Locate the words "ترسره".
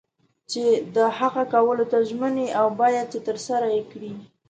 3.27-3.67